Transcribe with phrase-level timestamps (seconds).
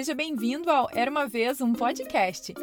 [0.00, 2.54] seja bem-vindo ao Era uma vez um podcast.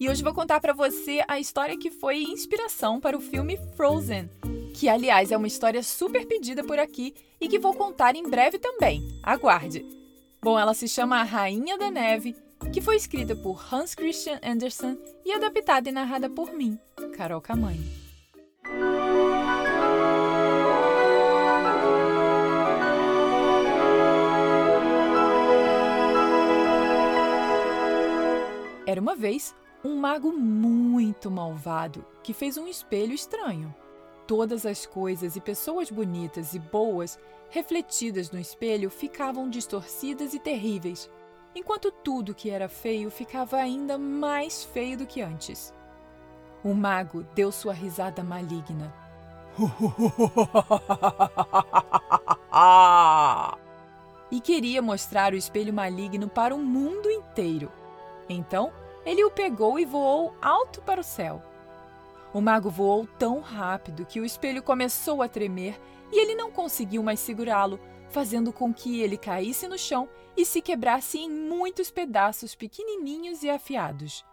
[0.00, 4.30] E hoje vou contar para você a história que foi inspiração para o filme Frozen,
[4.72, 8.58] que aliás é uma história super pedida por aqui e que vou contar em breve
[8.58, 9.06] também.
[9.22, 9.84] Aguarde.
[10.42, 12.34] Bom, ela se chama A Rainha da Neve,
[12.72, 16.78] que foi escrita por Hans Christian Andersen e adaptada e narrada por mim,
[17.14, 18.05] Carol Camanho.
[28.96, 33.74] Era uma vez um mago muito malvado que fez um espelho estranho.
[34.26, 37.18] Todas as coisas e pessoas bonitas e boas
[37.50, 41.10] refletidas no espelho ficavam distorcidas e terríveis,
[41.54, 45.74] enquanto tudo que era feio ficava ainda mais feio do que antes.
[46.64, 48.94] O mago deu sua risada maligna.
[54.32, 57.70] e queria mostrar o espelho maligno para o mundo inteiro.
[58.28, 58.72] Então,
[59.06, 61.42] ele o pegou e voou alto para o céu.
[62.34, 65.80] O mago voou tão rápido que o espelho começou a tremer
[66.12, 70.60] e ele não conseguiu mais segurá-lo, fazendo com que ele caísse no chão e se
[70.60, 74.24] quebrasse em muitos pedaços pequenininhos e afiados.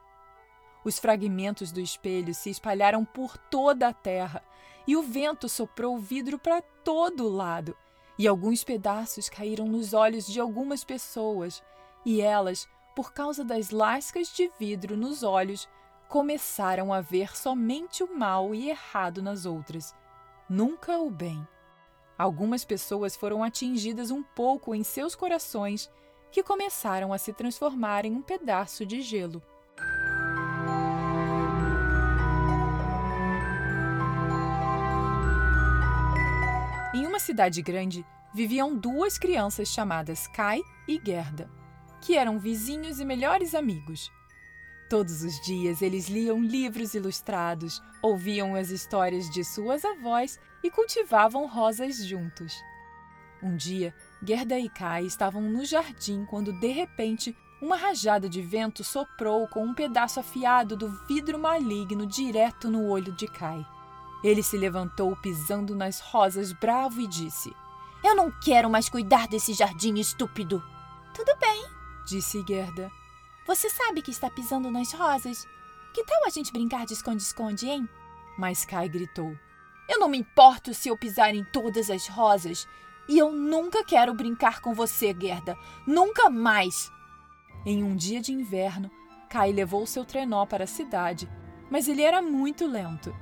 [0.83, 4.43] Os fragmentos do espelho se espalharam por toda a terra
[4.85, 7.75] e o vento soprou o vidro para todo lado.
[8.17, 11.63] E alguns pedaços caíram nos olhos de algumas pessoas,
[12.05, 15.67] e elas por causa das lascas de vidro nos olhos,
[16.07, 19.95] começaram a ver somente o mal e errado nas outras,
[20.47, 21.45] nunca o bem.
[22.17, 25.89] Algumas pessoas foram atingidas um pouco em seus corações,
[26.31, 29.41] que começaram a se transformar em um pedaço de gelo.
[36.93, 41.62] Em uma cidade grande, viviam duas crianças chamadas Kai e Gerda
[42.03, 44.11] que eram vizinhos e melhores amigos.
[44.89, 51.47] Todos os dias eles liam livros ilustrados, ouviam as histórias de suas avós e cultivavam
[51.47, 52.61] rosas juntos.
[53.41, 58.83] Um dia, Gerda e Kai estavam no jardim quando, de repente, uma rajada de vento
[58.83, 63.65] soprou com um pedaço afiado do vidro maligno direto no olho de Kai.
[64.21, 67.55] Ele se levantou pisando nas rosas bravo e disse:
[68.03, 70.61] Eu não quero mais cuidar desse jardim estúpido.
[71.13, 71.72] Tudo bem,
[72.05, 72.91] disse Gerda.
[73.45, 75.47] Você sabe que está pisando nas rosas?
[75.93, 77.87] Que tal a gente brincar de esconde-esconde, hein?
[78.37, 79.37] Mas Kai gritou:
[79.87, 82.67] Eu não me importo se eu pisar em todas as rosas.
[83.07, 85.57] E eu nunca quero brincar com você, Gerda.
[85.85, 86.89] Nunca mais!
[87.65, 88.89] Em um dia de inverno,
[89.29, 91.29] Kai levou seu trenó para a cidade,
[91.69, 93.13] mas ele era muito lento.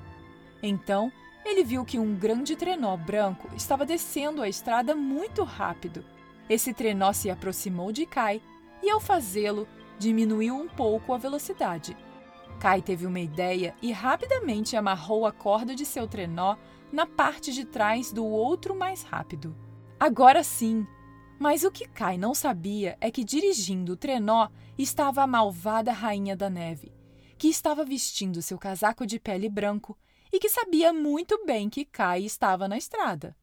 [0.61, 1.11] Então,
[1.43, 6.05] ele viu que um grande trenó branco estava descendo a estrada muito rápido.
[6.47, 8.41] Esse trenó se aproximou de Kai
[8.81, 11.95] e, ao fazê-lo, diminuiu um pouco a velocidade.
[12.59, 16.55] Kai teve uma ideia e rapidamente amarrou a corda de seu trenó
[16.91, 19.55] na parte de trás do outro mais rápido.
[19.99, 20.85] Agora sim!
[21.39, 24.47] Mas o que Kai não sabia é que dirigindo o trenó
[24.77, 26.93] estava a malvada Rainha da Neve,
[27.35, 29.97] que estava vestindo seu casaco de pele branco
[30.31, 33.35] e que sabia muito bem que Kai estava na estrada.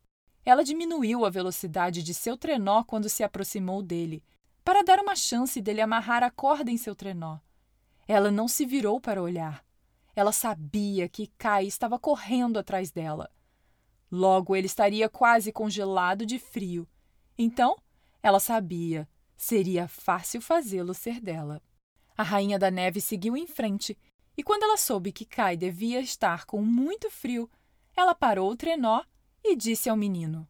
[0.44, 4.22] Ela diminuiu a velocidade de seu trenó quando se aproximou dele,
[4.68, 7.38] para dar uma chance dele amarrar a corda em seu trenó.
[8.06, 9.64] Ela não se virou para olhar.
[10.14, 13.30] Ela sabia que Kai estava correndo atrás dela.
[14.12, 16.86] Logo ele estaria quase congelado de frio.
[17.38, 17.78] Então,
[18.22, 19.08] ela sabia,
[19.38, 21.62] seria fácil fazê-lo ser dela.
[22.14, 23.96] A rainha da neve seguiu em frente,
[24.36, 27.50] e quando ela soube que Kai devia estar com muito frio,
[27.96, 29.02] ela parou o trenó
[29.42, 30.46] e disse ao menino: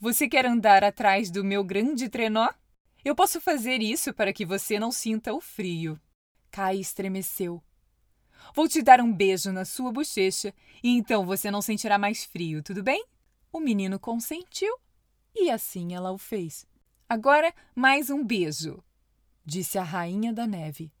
[0.00, 2.48] Você quer andar atrás do meu grande trenó?
[3.04, 5.98] Eu posso fazer isso para que você não sinta o frio.
[6.50, 7.62] Kai estremeceu.
[8.54, 10.52] Vou te dar um beijo na sua bochecha
[10.82, 13.04] e então você não sentirá mais frio, tudo bem?
[13.52, 14.74] O menino consentiu
[15.34, 16.66] e assim ela o fez.
[17.08, 18.82] Agora, mais um beijo,
[19.44, 20.92] disse a rainha da neve.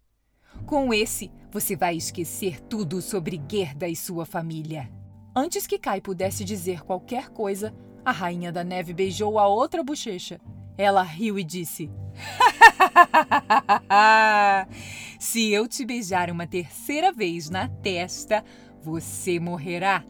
[0.66, 4.90] Com esse, você vai esquecer tudo sobre Gerda e sua família.
[5.34, 7.74] Antes que Kai pudesse dizer qualquer coisa,
[8.04, 10.40] a rainha da neve beijou a outra bochecha
[10.78, 11.90] ela riu e disse:
[15.18, 18.44] Se eu te beijar uma terceira vez na testa,
[18.80, 20.04] você morrerá.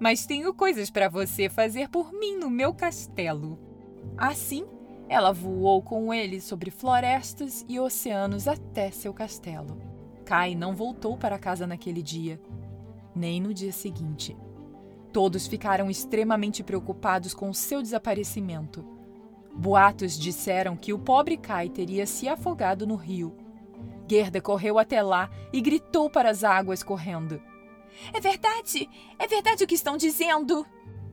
[0.00, 3.58] Mas tenho coisas para você fazer por mim no meu castelo.
[4.16, 4.66] Assim,
[5.08, 9.78] ela voou com ele sobre florestas e oceanos até seu castelo.
[10.24, 12.40] Kai não voltou para casa naquele dia,
[13.14, 14.36] nem no dia seguinte.
[15.12, 18.93] Todos ficaram extremamente preocupados com seu desaparecimento.
[19.56, 23.36] Boatos disseram que o pobre Kai teria se afogado no rio.
[24.08, 27.40] Gerda correu até lá e gritou para as águas correndo.
[28.12, 28.88] É verdade!
[29.18, 30.66] É verdade o que estão dizendo!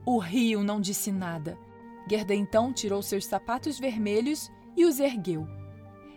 [0.04, 1.56] O rio não disse nada.
[2.08, 5.46] Gerda então tirou seus sapatos vermelhos e os ergueu.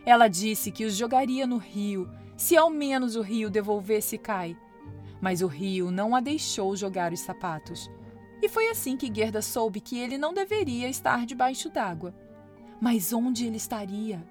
[0.06, 4.57] Ela disse que os jogaria no rio, se ao menos o rio devolvesse Kai.
[5.21, 7.89] Mas o rio não a deixou jogar os sapatos.
[8.45, 12.13] E foi assim que Gerda soube que ele não deveria estar debaixo d'água.
[12.80, 14.24] Mas onde ele estaria?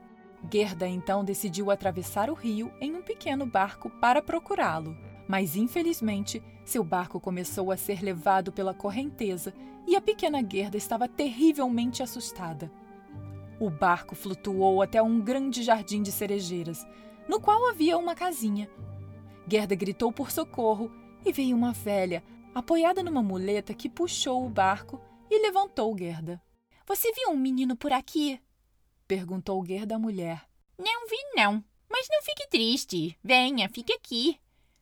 [0.49, 4.97] Gerda então decidiu atravessar o rio em um pequeno barco para procurá-lo.
[5.27, 9.53] Mas infelizmente, seu barco começou a ser levado pela correnteza
[9.85, 12.71] e a pequena Gerda estava terrivelmente assustada.
[13.59, 16.87] O barco flutuou até um grande jardim de cerejeiras,
[17.29, 18.71] no qual havia uma casinha.
[19.49, 20.89] Gerda gritou por socorro
[21.27, 22.23] e veio uma velha,
[22.55, 26.41] apoiada numa muleta que puxou o barco e levantou Gerda.
[26.87, 28.41] Você viu um menino por aqui?
[29.09, 30.47] perguntou Gerda à mulher.
[30.79, 31.65] Não vi, não.
[31.91, 33.19] Mas não fique triste.
[33.23, 34.39] Venha, fique aqui.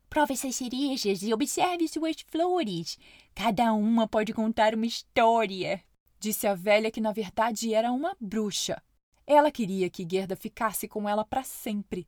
[0.09, 2.99] Prove essas cerejas e observe suas flores.
[3.35, 5.83] Cada uma pode contar uma história.
[6.21, 8.83] Disse a velha que na verdade era uma bruxa.
[9.27, 12.07] Ela queria que Gerda ficasse com ela para sempre.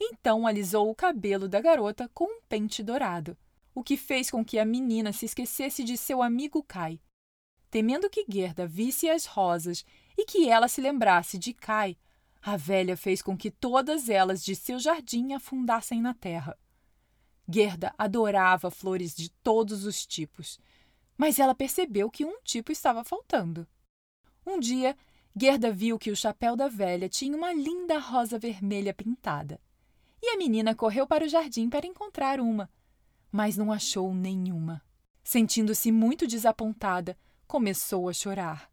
[0.00, 3.36] Então alisou o cabelo da garota com um pente dourado,
[3.76, 6.98] o que fez com que a menina se esquecesse de seu amigo Kai.
[7.70, 9.84] Temendo que Gerda visse as rosas
[10.16, 11.94] e que ela se lembrasse de Kai,
[12.40, 16.58] a velha fez com que todas elas de seu jardim afundassem na terra.
[17.46, 20.58] Gerda adorava flores de todos os tipos,
[21.14, 23.68] mas ela percebeu que um tipo estava faltando.
[24.46, 24.96] Um dia,
[25.38, 29.60] Gerda viu que o chapéu da velha tinha uma linda rosa vermelha pintada.
[30.22, 32.70] E a menina correu para o jardim para encontrar uma,
[33.36, 34.80] mas não achou nenhuma.
[35.22, 38.70] Sentindo-se muito desapontada, começou a chorar.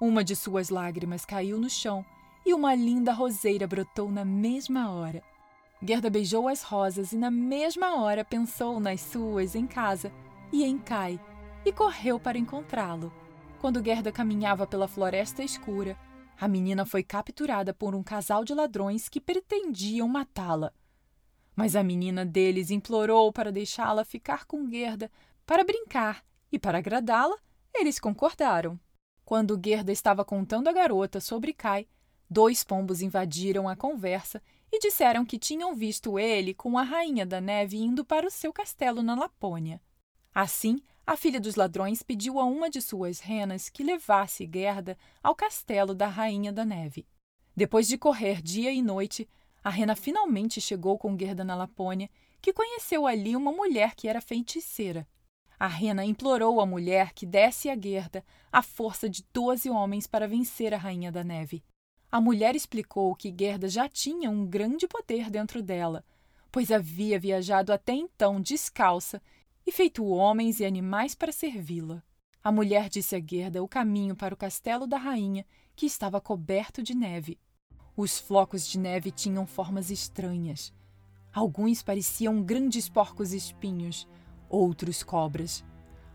[0.00, 2.02] Uma de suas lágrimas caiu no chão
[2.46, 5.22] e uma linda roseira brotou na mesma hora.
[5.82, 10.10] Gerda beijou as rosas e na mesma hora pensou nas suas em casa
[10.50, 11.20] e em Kai
[11.62, 13.12] e correu para encontrá-lo.
[13.60, 15.98] Quando Gerda caminhava pela floresta escura,
[16.40, 20.72] a menina foi capturada por um casal de ladrões que pretendiam matá-la.
[21.58, 25.10] Mas a menina deles implorou para deixá-la ficar com Gerda
[25.44, 27.36] para brincar e para agradá-la,
[27.74, 28.78] eles concordaram.
[29.24, 31.88] Quando Gerda estava contando à garota sobre Kai,
[32.30, 34.40] dois pombos invadiram a conversa
[34.70, 38.52] e disseram que tinham visto ele com a Rainha da Neve indo para o seu
[38.52, 39.82] castelo na Lapônia.
[40.32, 45.34] Assim, a filha dos ladrões pediu a uma de suas renas que levasse Gerda ao
[45.34, 47.04] castelo da Rainha da Neve.
[47.56, 49.28] Depois de correr dia e noite,
[49.62, 52.10] a rena finalmente chegou com Gerda na Lapônia,
[52.40, 55.06] que conheceu ali uma mulher que era feiticeira.
[55.58, 60.28] A rena implorou à mulher que desse a Gerda a força de doze homens para
[60.28, 61.64] vencer a Rainha da Neve.
[62.10, 66.04] A mulher explicou que Gerda já tinha um grande poder dentro dela,
[66.50, 69.20] pois havia viajado até então descalça
[69.66, 72.02] e feito homens e animais para servi-la.
[72.42, 75.44] A mulher disse a Gerda o caminho para o castelo da rainha,
[75.74, 77.38] que estava coberto de neve.
[78.00, 80.72] Os flocos de neve tinham formas estranhas.
[81.34, 84.06] Alguns pareciam grandes porcos espinhos,
[84.48, 85.64] outros cobras.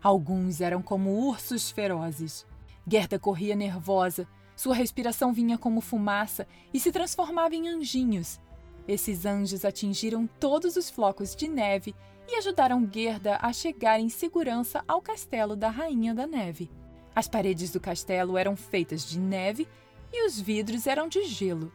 [0.02, 2.46] Alguns eram como ursos ferozes.
[2.88, 4.26] Gerda corria nervosa,
[4.56, 8.40] sua respiração vinha como fumaça e se transformava em anjinhos.
[8.88, 11.94] Esses anjos atingiram todos os flocos de neve
[12.26, 16.70] e ajudaram Gerda a chegar em segurança ao castelo da Rainha da Neve.
[17.14, 19.68] As paredes do castelo eram feitas de neve
[20.14, 21.72] e os vidros eram de gelo.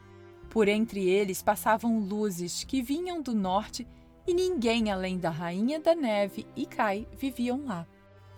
[0.48, 3.86] Por entre eles passavam luzes que vinham do norte
[4.26, 7.86] e ninguém além da Rainha da Neve e Kai viviam lá.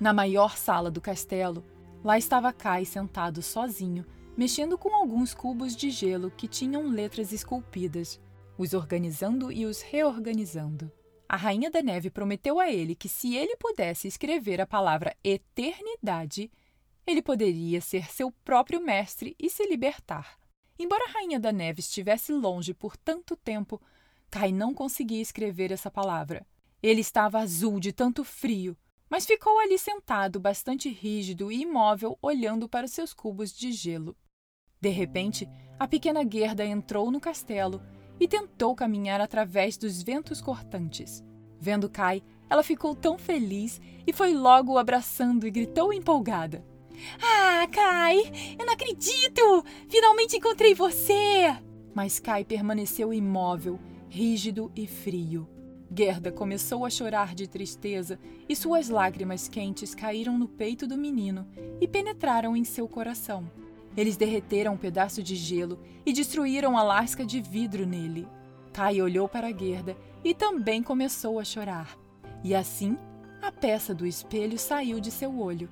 [0.00, 1.64] Na maior sala do castelo,
[2.02, 4.04] lá estava Kai sentado sozinho
[4.36, 8.20] mexendo com alguns cubos de gelo que tinham letras esculpidas,
[8.56, 10.90] os organizando e os reorganizando.
[11.28, 16.50] A Rainha da Neve prometeu a ele que, se ele pudesse escrever a palavra eternidade,
[17.06, 20.38] ele poderia ser seu próprio mestre e se libertar.
[20.78, 23.80] Embora a Rainha da Neve estivesse longe por tanto tempo,
[24.30, 26.46] Kai não conseguia escrever essa palavra.
[26.82, 28.76] Ele estava azul de tanto frio,
[29.08, 34.16] mas ficou ali sentado, bastante rígido e imóvel, olhando para seus cubos de gelo.
[34.80, 37.82] De repente, a pequena Gerda entrou no castelo
[38.18, 41.22] e tentou caminhar através dos ventos cortantes.
[41.60, 46.64] Vendo Kai, ela ficou tão feliz e foi logo o abraçando e gritou empolgada:
[47.20, 48.18] Ah, Kai,
[48.58, 49.64] eu não acredito!
[49.88, 51.56] Finalmente encontrei você!
[51.94, 53.78] Mas Kai permaneceu imóvel,
[54.08, 55.48] rígido e frio.
[55.94, 58.18] Gerda começou a chorar de tristeza
[58.48, 61.46] e suas lágrimas quentes caíram no peito do menino
[61.80, 63.50] e penetraram em seu coração.
[63.94, 68.26] Eles derreteram um pedaço de gelo e destruíram a lasca de vidro nele.
[68.72, 69.94] Kai olhou para Gerda
[70.24, 71.98] e também começou a chorar.
[72.42, 72.96] E assim,
[73.42, 75.68] a peça do espelho saiu de seu olho.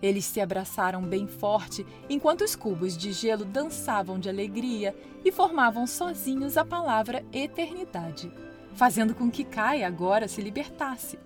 [0.00, 5.86] Eles se abraçaram bem forte enquanto os cubos de gelo dançavam de alegria e formavam
[5.86, 8.30] sozinhos a palavra eternidade,
[8.74, 11.18] fazendo com que Kai agora se libertasse.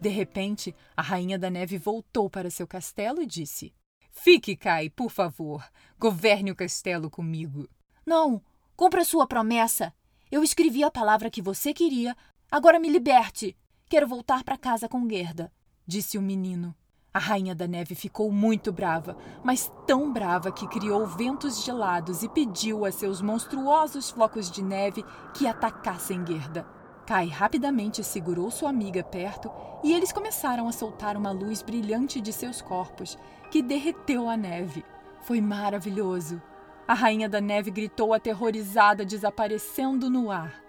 [0.00, 3.74] De repente, a Rainha da Neve voltou para seu castelo e disse:
[4.10, 5.62] Fique, Kai, por favor.
[5.98, 7.68] Governe o castelo comigo.
[8.06, 8.42] Não,
[8.76, 9.92] cumpra sua promessa.
[10.30, 12.16] Eu escrevi a palavra que você queria.
[12.50, 13.56] Agora me liberte.
[13.88, 15.52] Quero voltar para casa com Gerda,
[15.86, 16.74] disse o menino.
[17.12, 22.28] A Rainha da Neve ficou muito brava, mas tão brava que criou ventos gelados e
[22.28, 26.64] pediu a seus monstruosos flocos de neve que atacassem Gerda.
[27.04, 29.50] Kai rapidamente segurou sua amiga perto
[29.82, 33.18] e eles começaram a soltar uma luz brilhante de seus corpos,
[33.50, 34.84] que derreteu a neve.
[35.22, 36.40] Foi maravilhoso.
[36.86, 40.62] A Rainha da Neve gritou aterrorizada, desaparecendo no ar.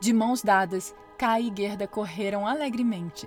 [0.00, 3.26] De mãos dadas, Kai e Gerda correram alegremente.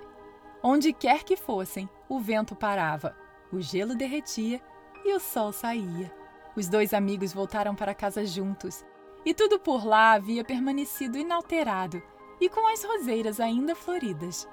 [0.64, 3.16] Onde quer que fossem, o vento parava,
[3.54, 4.62] o gelo derretia
[5.06, 6.12] e o sol saía.
[6.58, 8.84] Os dois amigos voltaram para casa juntos,
[9.24, 12.04] e tudo por lá havia permanecido inalterado
[12.42, 14.46] e com as roseiras ainda floridas.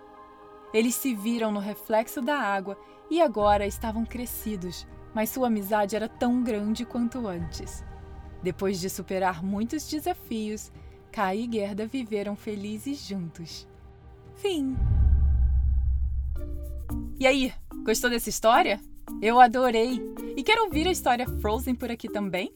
[0.73, 2.79] Eles se viram no reflexo da água
[3.11, 7.85] e agora estavam crescidos, mas sua amizade era tão grande quanto antes.
[8.41, 10.71] Depois de superar muitos desafios,
[11.11, 13.67] Kai e Gerda viveram felizes juntos.
[14.37, 14.77] Fim.
[17.21, 17.53] E aí,
[17.85, 18.81] gostou dessa história?
[19.21, 20.01] Eu adorei!
[20.37, 22.55] E quer ouvir a história Frozen por aqui também?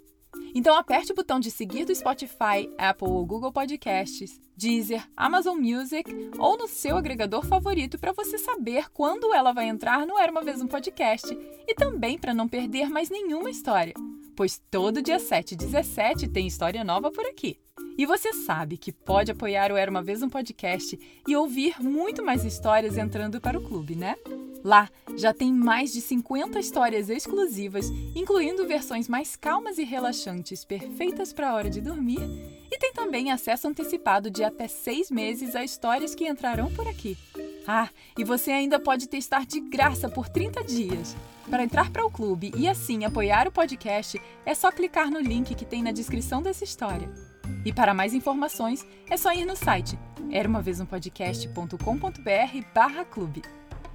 [0.54, 6.08] Então aperte o botão de seguir do Spotify, Apple ou Google Podcasts, Deezer, Amazon Music
[6.38, 10.44] ou no seu agregador favorito para você saber quando ela vai entrar no Era uma
[10.44, 13.94] vez um podcast e também para não perder mais nenhuma história,
[14.36, 17.58] pois todo dia 7 e 17 tem história nova por aqui.
[17.98, 22.24] E você sabe que pode apoiar o Era uma Vez um Podcast e ouvir muito
[22.24, 24.14] mais histórias entrando para o clube, né?
[24.64, 31.32] Lá já tem mais de 50 histórias exclusivas, incluindo versões mais calmas e relaxantes, perfeitas
[31.32, 32.20] para a hora de dormir,
[32.70, 37.18] e tem também acesso antecipado de até seis meses a histórias que entrarão por aqui.
[37.66, 41.16] Ah, e você ainda pode testar de graça por 30 dias.
[41.50, 45.54] Para entrar para o clube e assim apoiar o podcast, é só clicar no link
[45.54, 47.10] que tem na descrição dessa história.
[47.64, 49.98] E para mais informações, é só ir no site
[50.32, 51.76] era uma vez um podcast.com.br
[52.74, 53.42] barra clube.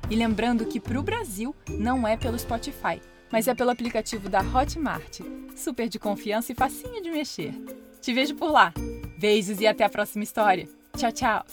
[0.10, 4.40] E lembrando que para o Brasil não é pelo Spotify, mas é pelo aplicativo da
[4.40, 5.20] Hotmart.
[5.56, 7.54] Super de confiança e facinho de mexer.
[8.02, 8.74] Te vejo por lá.
[9.18, 10.68] Beijos e até a próxima história.
[10.96, 11.46] Tchau, tchau!